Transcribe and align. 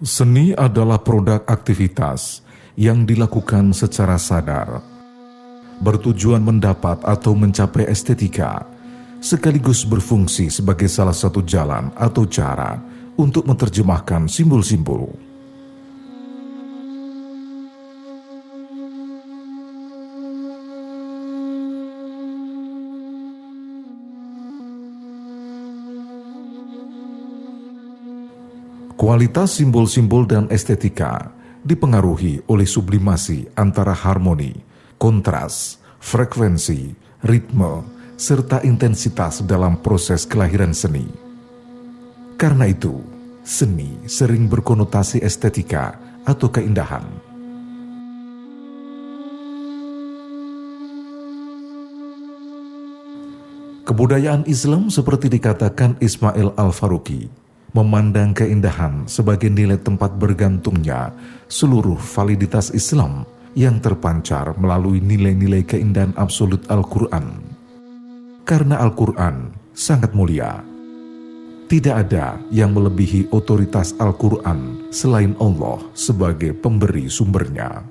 Seni 0.00 0.56
adalah 0.56 0.96
produk 1.04 1.44
aktivitas 1.44 2.40
yang 2.72 3.04
dilakukan 3.04 3.76
secara 3.76 4.16
sadar, 4.16 4.80
bertujuan 5.76 6.40
mendapat 6.40 7.04
atau 7.04 7.36
mencapai 7.36 7.84
estetika, 7.84 8.64
sekaligus 9.20 9.84
berfungsi 9.84 10.48
sebagai 10.48 10.88
salah 10.88 11.12
satu 11.12 11.44
jalan 11.44 11.92
atau 12.00 12.24
cara 12.24 12.80
untuk 13.20 13.44
menerjemahkan 13.44 14.24
simbol-simbol. 14.24 15.29
Kualitas 29.00 29.56
simbol-simbol 29.56 30.28
dan 30.28 30.44
estetika 30.52 31.32
dipengaruhi 31.64 32.44
oleh 32.52 32.68
sublimasi 32.68 33.48
antara 33.56 33.96
harmoni, 33.96 34.52
kontras, 35.00 35.80
frekuensi, 36.04 36.92
ritme, 37.24 37.80
serta 38.20 38.60
intensitas 38.60 39.40
dalam 39.48 39.80
proses 39.80 40.28
kelahiran 40.28 40.76
seni. 40.76 41.08
Karena 42.36 42.68
itu, 42.68 43.00
seni 43.40 44.04
sering 44.04 44.52
berkonotasi 44.52 45.24
estetika 45.24 45.96
atau 46.28 46.52
keindahan. 46.52 47.08
Kebudayaan 53.88 54.44
Islam 54.44 54.92
seperti 54.92 55.32
dikatakan 55.32 55.96
Ismail 56.04 56.52
Al-Faruqi 56.60 57.40
memandang 57.70 58.34
keindahan 58.34 59.06
sebagai 59.06 59.46
nilai 59.46 59.78
tempat 59.78 60.18
bergantungnya 60.18 61.14
seluruh 61.46 61.98
validitas 61.98 62.74
Islam 62.74 63.22
yang 63.54 63.78
terpancar 63.78 64.54
melalui 64.58 64.98
nilai-nilai 65.02 65.62
keindahan 65.66 66.14
absolut 66.18 66.66
Al-Quran. 66.70 67.30
Karena 68.42 68.82
Al-Quran 68.82 69.54
sangat 69.70 70.10
mulia. 70.14 70.62
Tidak 71.70 71.94
ada 71.94 72.42
yang 72.50 72.74
melebihi 72.74 73.30
otoritas 73.30 73.94
Al-Quran 74.02 74.90
selain 74.90 75.38
Allah 75.38 75.78
sebagai 75.94 76.50
pemberi 76.50 77.06
sumbernya. 77.06 77.86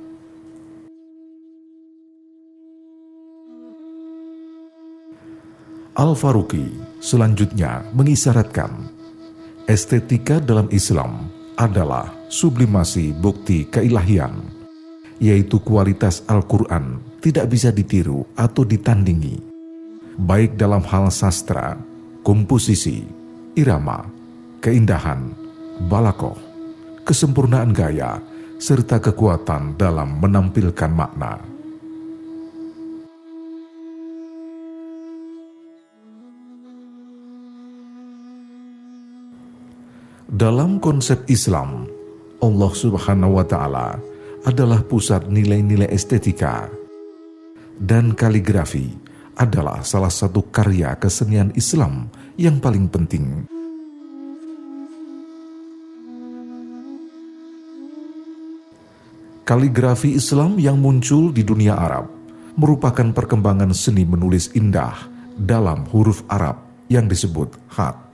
Al-Faruqi 5.95 7.00
selanjutnya 7.00 7.88
mengisyaratkan 7.95 8.98
Estetika 9.70 10.42
dalam 10.42 10.66
Islam 10.73 11.30
adalah 11.53 12.09
sublimasi 12.25 13.14
bukti 13.14 13.70
keilahian, 13.70 14.34
yaitu 15.22 15.62
kualitas 15.62 16.25
Al-Quran 16.25 16.98
tidak 17.22 17.53
bisa 17.53 17.70
ditiru 17.70 18.25
atau 18.34 18.66
ditandingi, 18.66 19.38
baik 20.25 20.58
dalam 20.58 20.81
hal 20.81 21.14
sastra, 21.14 21.78
komposisi, 22.25 23.06
irama, 23.53 24.09
keindahan, 24.58 25.38
balakoh, 25.86 26.34
kesempurnaan 27.06 27.70
gaya, 27.70 28.17
serta 28.58 28.97
kekuatan 28.97 29.78
dalam 29.78 30.17
menampilkan 30.17 30.90
makna. 30.90 31.45
Dalam 40.29 40.78
konsep 40.78 41.25
Islam, 41.25 41.90
Allah 42.38 42.69
Subhanahu 42.69 43.41
wa 43.41 43.45
Ta'ala 43.50 43.97
adalah 44.45 44.85
pusat 44.85 45.25
nilai-nilai 45.25 45.90
estetika, 45.90 46.69
dan 47.81 48.13
kaligrafi 48.13 48.94
adalah 49.34 49.81
salah 49.81 50.13
satu 50.13 50.45
karya 50.53 50.94
kesenian 51.01 51.50
Islam 51.57 52.13
yang 52.38 52.62
paling 52.62 52.85
penting. 52.85 53.50
Kaligrafi 59.50 60.13
Islam 60.13 60.61
yang 60.61 60.78
muncul 60.78 61.34
di 61.34 61.41
dunia 61.41 61.73
Arab 61.73 62.06
merupakan 62.53 63.17
perkembangan 63.17 63.73
seni 63.73 64.06
menulis 64.06 64.53
indah 64.53 64.94
dalam 65.34 65.90
huruf 65.90 66.22
Arab 66.29 66.61
yang 66.85 67.09
disebut 67.09 67.50
khat. 67.73 68.09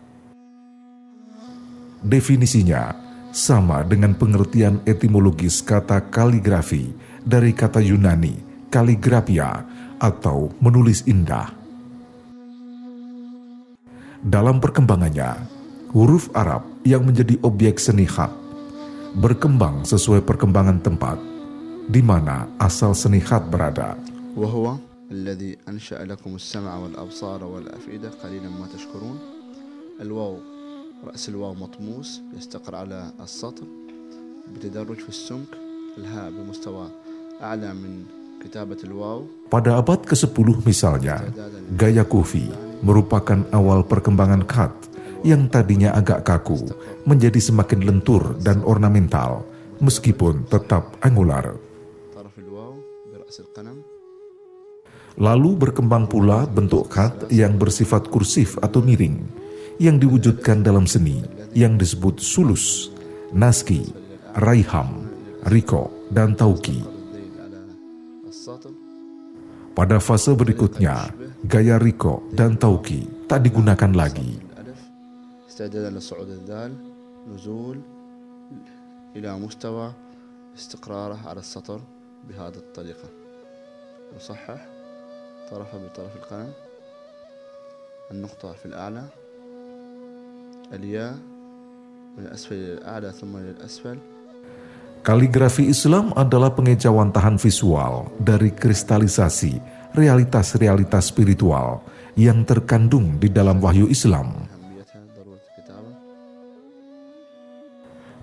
Definisinya 2.04 2.96
sama 3.30 3.84
dengan 3.84 4.16
pengertian 4.16 4.80
etimologis 4.88 5.60
kata 5.60 6.08
kaligrafi 6.08 6.90
dari 7.22 7.52
kata 7.52 7.78
Yunani 7.78 8.34
kaligrafia 8.70 9.66
atau 10.00 10.48
menulis 10.62 11.04
indah. 11.04 11.52
Dalam 14.20 14.60
perkembangannya, 14.60 15.44
huruf 15.92 16.28
Arab 16.36 16.64
yang 16.84 17.04
menjadi 17.04 17.36
objek 17.44 17.80
seni 17.80 18.04
khat 18.04 18.30
berkembang 19.18 19.82
sesuai 19.82 20.22
perkembangan 20.22 20.78
tempat 20.78 21.18
di 21.90 21.98
mana 21.98 22.46
asal 22.62 22.94
seni 22.94 23.18
khat 23.18 23.44
berada. 23.50 23.98
وهو 24.38 24.78
الذي 25.10 25.66
أنشأ 25.68 26.06
لكم 26.06 26.38
السمع 26.38 26.70
والأبصار 26.76 27.44
والأفئدة 27.44 28.10
قليلا 28.22 28.46
ما 28.46 28.70
تشكرون 28.70 29.18
الواو 30.00 30.53
رأس 31.04 31.28
الواو 31.28 31.54
مطموس 31.54 32.20
يستقر 32.36 32.74
على 32.76 33.12
السطر 33.20 33.66
بتدرج 34.54 34.96
في 34.96 35.08
السمك 35.08 35.50
الهاء 35.98 36.30
بمستوى 36.30 36.86
أعلى 37.42 37.74
من 37.74 38.04
كتابة 38.44 38.76
الواو 38.84 39.24
Pada 39.50 39.80
abad 39.80 40.06
ke-10 40.06 40.62
misalnya, 40.62 41.26
gaya 41.74 42.06
kufi 42.06 42.46
merupakan 42.86 43.42
awal 43.50 43.82
perkembangan 43.82 44.46
khat 44.46 44.70
yang 45.26 45.50
tadinya 45.50 45.92
agak 45.96 46.22
kaku 46.22 46.70
menjadi 47.04 47.40
semakin 47.42 47.80
lentur 47.84 48.38
dan 48.40 48.62
ornamental 48.64 49.44
meskipun 49.80 50.46
tetap 50.46 50.96
angular. 51.00 51.56
Lalu 55.20 55.50
berkembang 55.52 56.08
pula 56.08 56.48
bentuk 56.48 56.88
khat 56.88 57.28
yang 57.28 57.60
bersifat 57.60 58.08
kursif 58.08 58.56
atau 58.62 58.80
miring 58.80 59.20
yang 59.80 59.96
diwujudkan 59.96 60.60
dalam 60.60 60.84
seni 60.84 61.24
yang 61.56 61.80
disebut 61.80 62.20
sulus, 62.22 62.92
naski, 63.34 63.86
raiham, 64.38 65.08
riko, 65.48 65.90
dan 66.12 66.36
tauki. 66.36 66.84
Pada 69.74 69.96
fase 70.02 70.34
berikutnya, 70.36 71.14
gaya 71.46 71.80
riko 71.80 72.26
dan 72.34 72.58
tauki 72.58 73.06
tak 73.26 73.46
digunakan 73.46 73.90
lagi. 73.94 74.50
إلى 79.16 79.38
مستوى 79.38 79.92
استقراره 80.54 81.28
على 81.28 81.40
السطر 81.40 81.80
بهذه 82.28 82.56
الطريقة 82.56 83.08
نصحح 84.16 84.68
طرفه 85.50 85.78
بطرف 85.78 86.16
القلم 86.16 86.52
النقطة 88.10 88.52
في 88.52 88.66
الأعلى 88.66 89.04
الياء 90.72 91.14
من 92.18 92.22
الأسفل 92.26 92.54
إلى 92.54 92.74
الأعلى 92.78 93.10
ثم 93.12 93.34
للأسفل 93.36 93.98
Kaligrafi 95.00 95.64
Islam 95.64 96.12
adalah 96.12 96.52
pengejauhan 96.52 97.08
tahan 97.08 97.40
visual 97.40 98.12
dari 98.20 98.52
kristalisasi 98.52 99.56
realitas-realitas 99.96 101.08
spiritual 101.08 101.80
yang 102.20 102.44
terkandung 102.44 103.16
di 103.16 103.32
dalam 103.32 103.64
wahyu 103.64 103.88
Islam. 103.88 104.44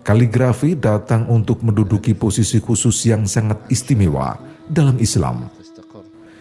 Kaligrafi 0.05 0.77
datang 0.77 1.25
untuk 1.33 1.65
menduduki 1.65 2.13
posisi 2.13 2.61
khusus 2.61 3.09
yang 3.09 3.25
sangat 3.25 3.57
istimewa 3.73 4.37
dalam 4.69 5.01
Islam, 5.01 5.49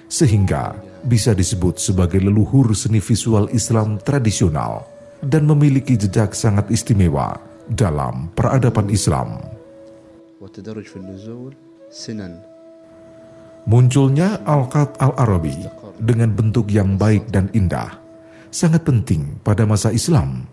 sehingga 0.07 0.77
bisa 1.01 1.33
disebut 1.33 1.81
sebagai 1.81 2.21
leluhur 2.21 2.77
seni 2.77 3.01
visual 3.01 3.49
Islam 3.57 3.99
tradisional 4.05 4.90
dan 5.22 5.46
memiliki 5.46 5.98
jejak 5.98 6.34
sangat 6.34 6.70
istimewa 6.74 7.38
dalam 7.70 8.30
peradaban 8.34 8.90
Islam. 8.90 9.38
Munculnya 13.62 14.42
Al-Qat 14.42 14.98
Al-Arabi 14.98 15.54
dengan 16.02 16.34
bentuk 16.34 16.74
yang 16.74 16.98
baik 16.98 17.30
dan 17.30 17.46
indah 17.54 18.02
sangat 18.50 18.82
penting 18.82 19.38
pada 19.46 19.70
masa 19.70 19.94
Islam 19.94 20.50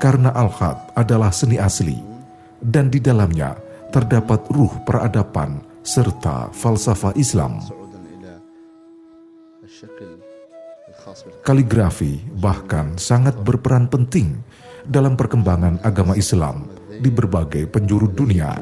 karena 0.00 0.32
Al-Qat 0.32 0.96
adalah 0.96 1.28
seni 1.28 1.60
asli 1.60 2.00
dan 2.64 2.88
di 2.88 2.96
dalamnya 2.96 3.54
terdapat 3.92 4.48
ruh 4.48 4.72
peradaban 4.88 5.60
serta 5.84 6.48
falsafah 6.56 7.12
Islam. 7.20 7.60
Kaligrafi 11.40 12.20
bahkan 12.36 12.96
sangat 13.00 13.36
berperan 13.40 13.88
penting 13.88 14.36
dalam 14.84 15.16
perkembangan 15.16 15.80
agama 15.80 16.16
Islam 16.16 16.68
di 17.00 17.08
berbagai 17.08 17.64
penjuru 17.68 18.08
dunia. 18.08 18.56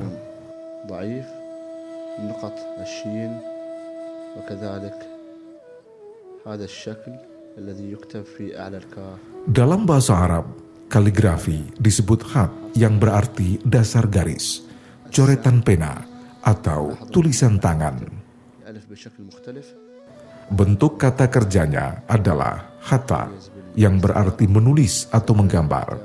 Dalam 9.48 9.80
bahasa 9.82 10.14
Arab, 10.14 10.46
kaligrafi 10.86 11.66
disebut 11.78 12.20
hat 12.30 12.50
yang 12.78 13.02
berarti 13.02 13.58
dasar 13.66 14.06
garis, 14.06 14.62
coretan 15.10 15.58
pena, 15.62 16.06
atau 16.42 16.94
tulisan 17.10 17.58
tangan. 17.58 17.98
Bentuk 20.48 20.96
kata 20.96 21.28
kerjanya 21.28 22.08
adalah 22.08 22.80
hata 22.80 23.28
yang 23.76 24.00
berarti 24.00 24.48
menulis 24.48 25.06
atau 25.12 25.36
menggambar. 25.36 26.00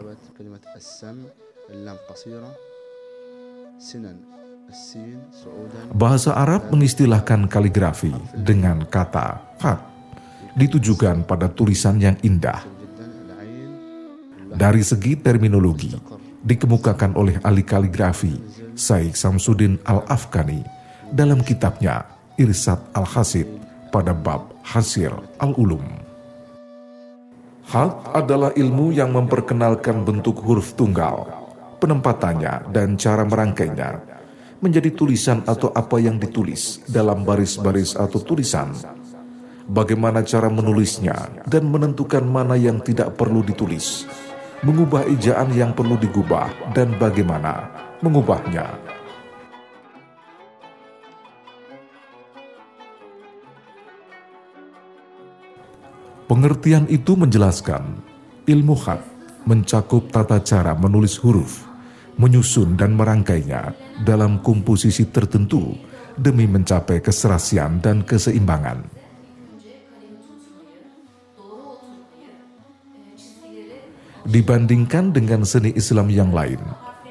Bahasa 5.93 6.31
Arab 6.35 6.69
mengistilahkan 6.75 7.47
kaligrafi 7.47 8.13
dengan 8.35 8.83
kata 8.83 9.57
fat, 9.57 9.79
ditujukan 10.59 11.23
pada 11.23 11.47
tulisan 11.47 11.97
yang 11.97 12.17
indah. 12.21 12.61
Dari 14.53 14.83
segi 14.85 15.17
terminologi, 15.17 15.97
dikemukakan 16.43 17.17
oleh 17.17 17.39
ahli 17.41 17.63
kaligrafi 17.65 18.37
Syekh 18.75 19.17
Samsudin 19.17 19.81
Al-Afghani 19.81 20.61
dalam 21.09 21.41
kitabnya 21.41 22.05
Irsat 22.37 22.93
Al-Hasid 22.93 23.72
pada 23.93 24.17
bab 24.17 24.57
Hasil 24.65 25.13
Al-Ulum. 25.37 25.85
Had 27.69 27.93
adalah 28.17 28.49
ilmu 28.57 28.89
yang 28.89 29.13
memperkenalkan 29.13 30.01
bentuk 30.01 30.41
huruf 30.41 30.73
tunggal, 30.73 31.29
penempatannya 31.77 32.73
dan 32.73 32.97
cara 32.97 33.21
merangkainya 33.21 34.01
menjadi 34.63 34.89
tulisan 34.95 35.45
atau 35.45 35.69
apa 35.75 36.01
yang 36.01 36.17
ditulis 36.17 36.81
dalam 36.89 37.21
baris-baris 37.21 37.93
atau 37.93 38.17
tulisan. 38.23 38.73
Bagaimana 39.63 40.23
cara 40.27 40.51
menulisnya 40.51 41.43
dan 41.47 41.69
menentukan 41.71 42.23
mana 42.23 42.59
yang 42.59 42.83
tidak 42.83 43.15
perlu 43.15 43.43
ditulis, 43.43 44.03
mengubah 44.63 45.07
ejaan 45.07 45.51
yang 45.55 45.71
perlu 45.71 45.95
digubah 45.95 46.51
dan 46.75 46.95
bagaimana 46.99 47.71
mengubahnya. 48.03 48.92
Pengertian 56.23 56.87
itu 56.87 57.19
menjelaskan 57.19 57.99
ilmu 58.47 58.75
khat 58.79 59.03
mencakup 59.43 60.07
tata 60.07 60.39
cara 60.39 60.71
menulis 60.71 61.19
huruf, 61.19 61.67
menyusun 62.15 62.79
dan 62.79 62.95
merangkainya 62.95 63.75
dalam 64.07 64.39
komposisi 64.39 65.11
tertentu 65.11 65.75
demi 66.15 66.47
mencapai 66.47 67.03
keserasian 67.03 67.83
dan 67.83 68.07
keseimbangan. 68.07 68.87
Dibandingkan 74.23 75.11
dengan 75.11 75.43
seni 75.43 75.75
Islam 75.75 76.07
yang 76.07 76.31
lain, 76.31 76.63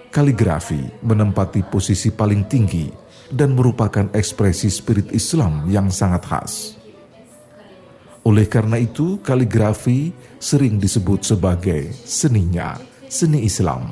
kaligrafi 0.09 0.81
menempati 1.05 1.61
posisi 1.69 2.09
paling 2.09 2.49
tinggi 2.49 2.88
dan 3.29 3.53
merupakan 3.53 4.09
ekspresi 4.17 4.73
spirit 4.73 5.12
Islam 5.12 5.69
yang 5.69 5.93
sangat 5.93 6.25
khas. 6.25 6.81
Oleh 8.22 8.46
karena 8.46 8.78
itu, 8.78 9.19
kaligrafi 9.19 10.14
sering 10.38 10.78
disebut 10.78 11.26
sebagai 11.26 11.90
seninya, 12.06 12.78
seni 13.10 13.42
Islam. 13.42 13.90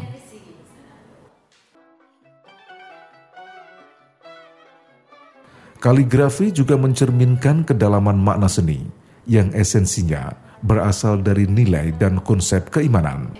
Kaligrafi 5.81 6.55
juga 6.55 6.79
mencerminkan 6.79 7.67
kedalaman 7.67 8.21
makna 8.21 8.47
seni 8.47 8.85
yang 9.27 9.51
esensinya 9.51 10.31
berasal 10.61 11.25
dari 11.25 11.49
nilai 11.49 11.91
dan 11.97 12.21
konsep 12.23 12.69
keimanan. 12.69 13.33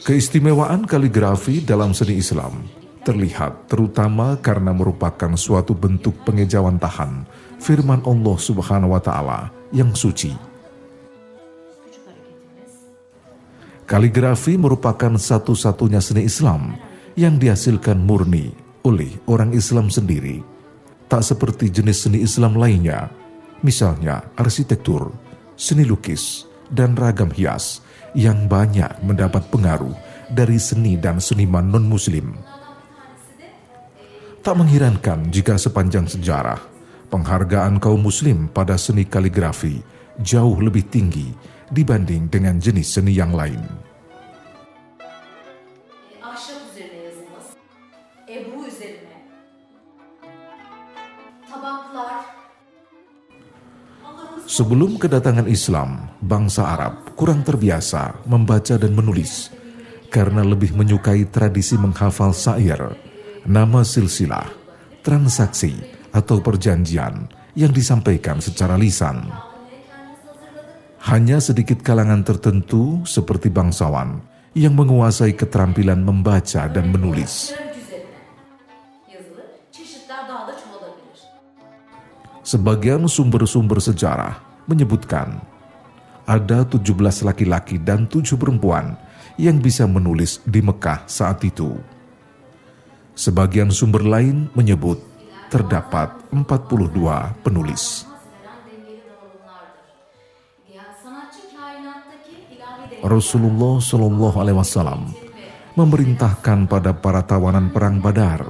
Keistimewaan 0.00 0.88
kaligrafi 0.88 1.60
dalam 1.60 1.92
seni 1.92 2.16
Islam 2.18 2.64
terlihat 3.04 3.68
terutama 3.68 4.36
karena 4.40 4.72
merupakan 4.72 5.32
suatu 5.36 5.72
bentuk 5.76 6.16
pengejawantahan 6.24 7.24
firman 7.60 8.00
Allah 8.04 8.36
Subhanahu 8.40 8.96
wa 8.96 9.00
taala 9.00 9.40
yang 9.72 9.92
suci. 9.92 10.32
Kaligrafi 13.84 14.54
merupakan 14.54 15.18
satu-satunya 15.18 15.98
seni 15.98 16.24
Islam 16.24 16.78
yang 17.18 17.36
dihasilkan 17.36 17.98
murni 17.98 18.54
oleh 18.86 19.18
orang 19.26 19.50
Islam 19.50 19.90
sendiri. 19.90 20.40
Tak 21.10 21.26
seperti 21.26 21.74
jenis 21.74 22.06
seni 22.06 22.22
Islam 22.22 22.54
lainnya, 22.54 23.10
misalnya 23.66 24.22
arsitektur, 24.38 25.10
seni 25.58 25.82
lukis, 25.82 26.46
dan 26.70 26.94
ragam 26.94 27.34
hias 27.34 27.82
yang 28.14 28.50
banyak 28.50 28.90
mendapat 29.02 29.46
pengaruh 29.50 29.94
dari 30.30 30.56
seni 30.56 30.94
dan 30.94 31.18
seniman 31.18 31.66
non-muslim. 31.66 32.34
Tak 34.40 34.56
mengherankan 34.56 35.28
jika 35.28 35.60
sepanjang 35.60 36.08
sejarah, 36.08 36.58
penghargaan 37.12 37.76
kaum 37.76 38.00
muslim 38.00 38.48
pada 38.48 38.80
seni 38.80 39.04
kaligrafi 39.04 39.84
jauh 40.22 40.56
lebih 40.62 40.88
tinggi 40.88 41.28
dibanding 41.68 42.30
dengan 42.32 42.56
jenis 42.56 42.98
seni 42.98 43.12
yang 43.12 43.36
lain. 43.36 43.60
Sebelum 54.50 54.98
kedatangan 54.98 55.46
Islam, 55.46 56.10
bangsa 56.26 56.74
Arab 56.74 57.09
kurang 57.20 57.44
terbiasa 57.44 58.24
membaca 58.24 58.80
dan 58.80 58.96
menulis 58.96 59.52
karena 60.08 60.40
lebih 60.40 60.72
menyukai 60.72 61.28
tradisi 61.28 61.76
menghafal 61.76 62.32
syair, 62.32 62.96
nama 63.44 63.84
silsilah, 63.84 64.48
transaksi, 65.04 65.76
atau 66.16 66.40
perjanjian 66.40 67.28
yang 67.52 67.76
disampaikan 67.76 68.40
secara 68.40 68.80
lisan. 68.80 69.28
Hanya 71.12 71.44
sedikit 71.44 71.84
kalangan 71.84 72.24
tertentu 72.24 73.04
seperti 73.04 73.52
bangsawan 73.52 74.24
yang 74.56 74.72
menguasai 74.72 75.36
keterampilan 75.36 76.00
membaca 76.00 76.72
dan 76.72 76.88
menulis. 76.88 77.52
Sebagian 82.40 83.04
sumber-sumber 83.04 83.76
sejarah 83.76 84.40
menyebutkan 84.64 85.49
ada 86.30 86.62
17 86.62 87.26
laki-laki 87.26 87.82
dan 87.82 88.06
7 88.06 88.38
perempuan 88.38 88.94
yang 89.34 89.58
bisa 89.58 89.82
menulis 89.90 90.38
di 90.46 90.62
Mekah 90.62 91.10
saat 91.10 91.42
itu. 91.42 91.74
Sebagian 93.18 93.74
sumber 93.74 94.06
lain 94.06 94.46
menyebut 94.54 95.02
terdapat 95.50 96.14
42 96.30 97.42
penulis. 97.42 98.06
Rasulullah 103.00 103.82
Shallallahu 103.82 104.36
Alaihi 104.38 104.58
Wasallam 104.60 105.10
memerintahkan 105.74 106.68
pada 106.70 106.94
para 106.94 107.26
tawanan 107.26 107.72
perang 107.74 107.98
Badar 107.98 108.44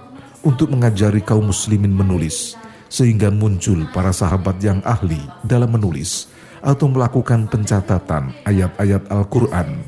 untuk 0.45 0.69
mengajari 0.75 1.25
kaum 1.25 1.49
muslimin 1.49 1.95
menulis 1.95 2.59
sehingga 2.91 3.31
muncul 3.31 3.87
para 3.95 4.11
sahabat 4.11 4.59
yang 4.59 4.83
ahli 4.83 5.23
dalam 5.47 5.71
menulis 5.71 6.27
atau 6.61 6.87
melakukan 6.89 7.49
pencatatan 7.49 8.33
ayat-ayat 8.45 9.09
Al-Quran 9.09 9.81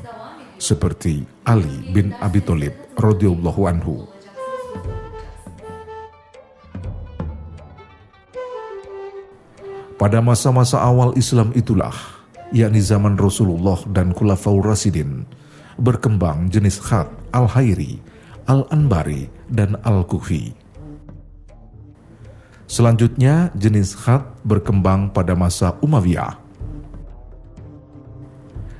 seperti 0.57 1.25
Ali 1.45 1.91
bin 1.93 2.13
Abi 2.21 2.41
Thalib 2.41 2.73
radhiyallahu 2.97 3.61
anhu. 3.69 3.95
Pada 10.03 10.19
masa-masa 10.19 10.83
awal 10.83 11.15
Islam 11.15 11.55
itulah, 11.55 11.95
yakni 12.51 12.83
zaman 12.83 13.15
Rasulullah 13.15 13.79
dan 13.87 14.11
Khulafaur 14.11 14.59
Rasidin, 14.59 15.23
berkembang 15.79 16.51
jenis 16.51 16.81
khat 16.83 17.07
Al-Hairi, 17.31 18.03
Al-Anbari, 18.43 19.31
dan 19.47 19.79
Al-Kufi. 19.85 20.51
Selanjutnya, 22.67 23.47
jenis 23.55 23.95
khat 23.95 24.27
berkembang 24.43 25.13
pada 25.15 25.39
masa 25.39 25.79
Umayyah. 25.79 26.42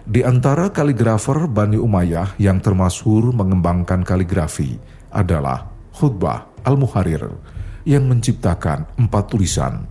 Di 0.03 0.19
antara 0.19 0.67
kaligrafer 0.67 1.47
Bani 1.47 1.79
Umayyah 1.79 2.35
yang 2.35 2.59
termasyhur 2.59 3.31
mengembangkan 3.31 4.03
kaligrafi 4.03 4.75
adalah 5.07 5.71
Khutbah 5.95 6.43
Al-Muharir 6.67 7.31
yang 7.87 8.11
menciptakan 8.11 8.83
empat 8.99 9.31
tulisan, 9.31 9.87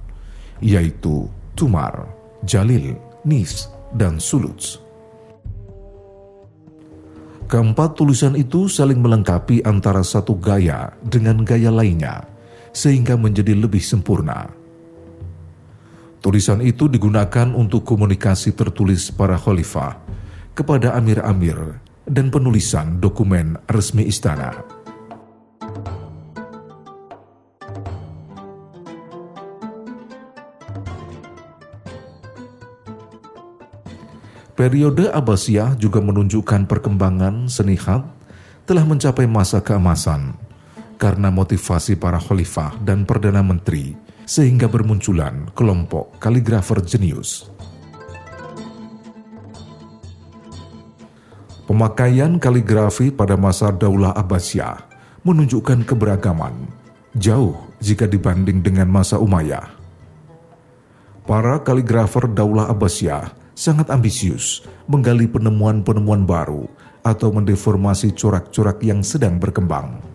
yaitu 0.61 1.25
Tumar, 1.57 2.13
Jalil, 2.45 2.93
Nis, 3.25 3.73
dan 3.97 4.21
Suluts. 4.21 4.85
Keempat 7.49 7.97
tulisan 7.97 8.37
itu 8.37 8.69
saling 8.69 9.01
melengkapi 9.01 9.65
antara 9.65 10.05
satu 10.05 10.37
gaya 10.37 10.93
dengan 11.01 11.41
gaya 11.41 11.73
lainnya, 11.73 12.25
sehingga 12.77 13.17
menjadi 13.17 13.57
lebih 13.57 13.81
sempurna. 13.81 14.49
Tulisan 16.23 16.63
itu 16.63 16.87
digunakan 16.87 17.51
untuk 17.51 17.83
komunikasi 17.83 18.55
tertulis 18.55 19.11
para 19.11 19.35
khalifah 19.35 19.99
kepada 20.55 20.95
amir-amir 20.95 21.83
dan 22.07 22.31
penulisan 22.31 23.03
dokumen 23.03 23.59
resmi 23.67 24.07
istana. 24.07 24.63
Periode 34.55 35.11
Abbasiyah 35.11 35.75
juga 35.75 35.99
menunjukkan 35.99 36.71
perkembangan 36.71 37.51
seni 37.51 37.75
khat 37.75 38.07
telah 38.63 38.87
mencapai 38.87 39.27
masa 39.27 39.59
keemasan 39.59 40.39
karena 41.03 41.35
motivasi 41.35 41.99
para 41.99 42.23
khalifah 42.23 42.79
dan 42.87 43.03
perdana 43.03 43.43
menteri 43.43 43.99
sehingga 44.25 44.71
bermunculan 44.71 45.51
kelompok 45.53 46.19
kaligrafer 46.23 46.79
jenius. 46.85 47.51
Pemakaian 51.63 52.37
kaligrafi 52.37 53.09
pada 53.09 53.39
masa 53.39 53.73
Daulah 53.73 54.13
Abbasiyah 54.13 54.83
menunjukkan 55.25 55.87
keberagaman, 55.89 56.69
jauh 57.17 57.57
jika 57.79 58.05
dibanding 58.05 58.61
dengan 58.61 58.91
masa 58.91 59.17
Umayyah. 59.17 59.73
Para 61.23 61.63
kaligrafer 61.63 62.29
Daulah 62.29 62.69
Abbasiyah 62.69 63.31
sangat 63.55 63.89
ambisius 63.95 64.67
menggali 64.91 65.31
penemuan-penemuan 65.31 66.27
baru 66.27 66.67
atau 67.07 67.31
mendeformasi 67.31 68.15
corak-corak 68.15 68.83
yang 68.83 69.01
sedang 69.07 69.39
berkembang. 69.39 70.12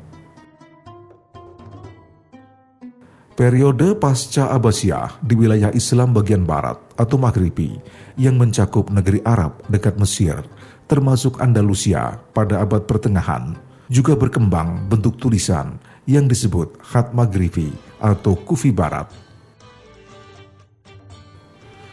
Periode 3.38 3.94
pasca 3.94 4.50
Abbasiyah 4.50 5.22
di 5.22 5.38
wilayah 5.38 5.70
Islam 5.70 6.10
bagian 6.10 6.42
barat 6.42 6.74
atau 6.98 7.22
Maghribi 7.22 7.78
yang 8.18 8.34
mencakup 8.34 8.90
negeri 8.90 9.22
Arab 9.22 9.62
dekat 9.70 9.94
Mesir, 10.02 10.42
termasuk 10.90 11.38
Andalusia 11.38 12.18
pada 12.34 12.66
abad 12.66 12.90
pertengahan, 12.90 13.54
juga 13.94 14.18
berkembang 14.18 14.90
bentuk 14.90 15.22
tulisan 15.22 15.78
yang 16.10 16.26
disebut 16.26 16.82
khat 16.82 17.14
Maghribi 17.14 17.70
atau 18.02 18.34
Kufi 18.34 18.74
Barat. 18.74 19.06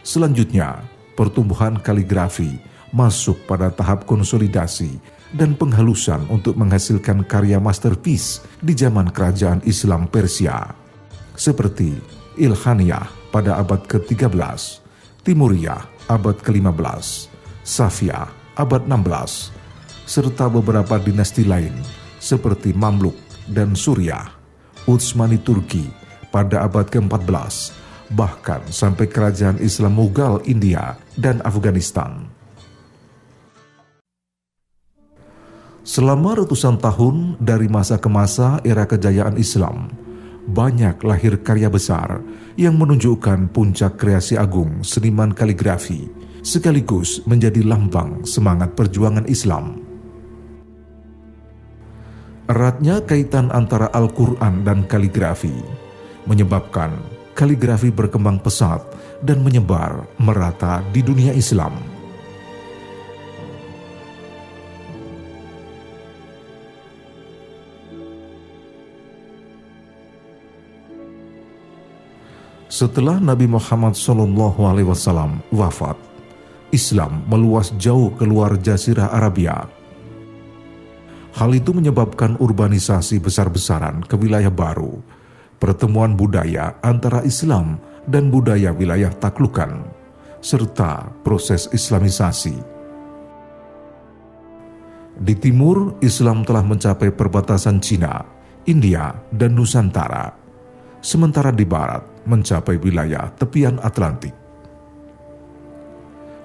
Selanjutnya, 0.01 0.81
pertumbuhan 1.13 1.77
kaligrafi 1.77 2.57
masuk 2.89 3.37
pada 3.45 3.69
tahap 3.69 4.09
konsolidasi 4.09 4.97
dan 5.37 5.53
penghalusan 5.53 6.25
untuk 6.25 6.57
menghasilkan 6.57 7.21
karya 7.21 7.61
masterpiece 7.61 8.41
di 8.65 8.73
zaman 8.73 9.13
kerajaan 9.13 9.61
Islam 9.61 10.09
Persia, 10.09 10.84
seperti 11.35 11.95
Ilhaniyah 12.35 13.31
pada 13.31 13.59
abad 13.59 13.83
ke-13, 13.87 14.31
Timuriyah 15.23 15.83
abad 16.07 16.39
ke-15, 16.39 17.27
Safia 17.63 18.27
abad 18.55 18.87
16, 18.87 19.51
serta 20.07 20.47
beberapa 20.47 20.95
dinasti 20.99 21.43
lain 21.43 21.73
seperti 22.19 22.71
Mamluk 22.71 23.15
dan 23.51 23.75
Suriah, 23.75 24.31
Utsmani 24.87 25.37
Turki 25.41 25.85
pada 26.31 26.63
abad 26.63 26.87
ke-14, 26.87 27.73
bahkan 28.13 28.61
sampai 28.69 29.09
kerajaan 29.09 29.57
Islam 29.61 29.97
Mughal 29.97 30.41
India 30.45 30.97
dan 31.17 31.41
Afghanistan. 31.43 32.27
Selama 35.85 36.41
ratusan 36.41 36.81
tahun 36.81 37.37
dari 37.37 37.69
masa 37.69 38.01
ke 38.01 38.09
masa 38.09 38.57
era 38.65 38.89
kejayaan 38.89 39.37
Islam, 39.37 39.93
banyak 40.45 41.01
lahir 41.01 41.41
karya 41.41 41.69
besar 41.69 42.21
yang 42.55 42.77
menunjukkan 42.77 43.49
puncak 43.49 43.97
kreasi 43.97 44.37
agung 44.37 44.85
seniman 44.85 45.33
kaligrafi, 45.33 46.05
sekaligus 46.45 47.25
menjadi 47.25 47.65
lambang 47.65 48.21
semangat 48.23 48.77
perjuangan 48.77 49.25
Islam. 49.25 49.81
Eratnya 52.45 53.01
kaitan 53.01 53.49
antara 53.49 53.89
Al-Quran 53.89 54.61
dan 54.61 54.85
kaligrafi 54.85 55.53
menyebabkan 56.29 56.93
kaligrafi 57.33 57.89
berkembang 57.89 58.37
pesat 58.37 58.85
dan 59.25 59.41
menyebar 59.41 60.05
merata 60.21 60.85
di 60.93 61.01
dunia 61.01 61.33
Islam. 61.33 61.94
Setelah 72.75 73.23
Nabi 73.23 73.47
Muhammad 73.47 73.95
SAW 73.95 74.35
wafat, 75.47 75.95
Islam 76.75 77.23
meluas 77.31 77.71
jauh 77.79 78.11
keluar 78.19 78.59
Jazirah 78.59 79.15
Arabia. 79.15 79.63
Hal 81.39 81.55
itu 81.55 81.71
menyebabkan 81.71 82.35
urbanisasi 82.35 83.23
besar-besaran 83.23 84.03
ke 84.03 84.19
wilayah 84.19 84.51
baru, 84.51 84.91
pertemuan 85.55 86.19
budaya 86.19 86.75
antara 86.83 87.23
Islam 87.23 87.79
dan 88.11 88.27
budaya 88.27 88.75
wilayah 88.75 89.15
taklukan, 89.23 89.87
serta 90.43 91.15
proses 91.23 91.71
Islamisasi. 91.71 92.59
Di 95.15 95.35
timur, 95.39 95.95
Islam 96.03 96.43
telah 96.43 96.67
mencapai 96.67 97.07
perbatasan 97.15 97.79
Cina, 97.79 98.19
India, 98.67 99.15
dan 99.31 99.55
Nusantara, 99.55 100.27
sementara 100.99 101.55
di 101.55 101.63
barat 101.63 102.14
mencapai 102.25 102.77
wilayah 102.81 103.31
tepian 103.37 103.79
Atlantik. 103.81 104.33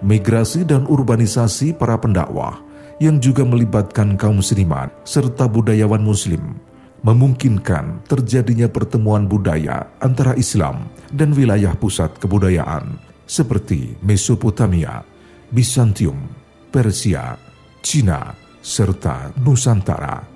Migrasi 0.00 0.64
dan 0.64 0.88
urbanisasi 0.88 1.76
para 1.76 2.00
pendakwah 2.00 2.60
yang 3.00 3.20
juga 3.20 3.44
melibatkan 3.44 4.16
kaum 4.16 4.40
muslimat 4.40 4.92
serta 5.04 5.44
budayawan 5.44 6.00
muslim 6.00 6.56
memungkinkan 7.00 8.04
terjadinya 8.04 8.68
pertemuan 8.68 9.24
budaya 9.24 9.88
antara 10.04 10.36
Islam 10.36 10.88
dan 11.08 11.32
wilayah 11.32 11.72
pusat 11.76 12.12
kebudayaan 12.20 13.00
seperti 13.24 13.96
Mesopotamia, 14.04 15.00
Bizantium, 15.48 16.28
Persia, 16.68 17.40
Cina, 17.80 18.36
serta 18.60 19.32
Nusantara. 19.40 20.29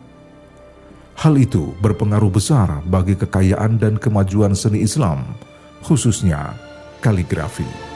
Hal 1.14 1.38
itu 1.38 1.72
berpengaruh 1.78 2.32
besar 2.34 2.82
bagi 2.90 3.14
kekayaan 3.14 3.78
dan 3.78 3.94
kemajuan 3.96 4.52
seni 4.52 4.82
Islam, 4.82 5.22
khususnya 5.86 6.58
kaligrafi. 6.98 7.93